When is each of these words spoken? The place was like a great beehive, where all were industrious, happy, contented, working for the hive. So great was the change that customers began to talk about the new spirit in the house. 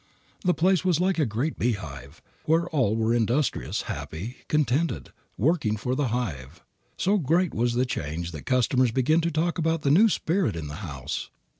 The 0.43 0.55
place 0.55 0.83
was 0.83 0.99
like 0.99 1.19
a 1.19 1.27
great 1.27 1.59
beehive, 1.59 2.23
where 2.45 2.67
all 2.69 2.95
were 2.95 3.13
industrious, 3.13 3.83
happy, 3.83 4.37
contented, 4.47 5.11
working 5.37 5.77
for 5.77 5.93
the 5.93 6.07
hive. 6.07 6.63
So 6.97 7.19
great 7.19 7.53
was 7.53 7.75
the 7.75 7.85
change 7.85 8.31
that 8.31 8.47
customers 8.47 8.89
began 8.89 9.21
to 9.21 9.29
talk 9.29 9.59
about 9.59 9.83
the 9.83 9.91
new 9.91 10.09
spirit 10.09 10.55
in 10.55 10.65
the 10.69 10.77
house. 10.81 11.29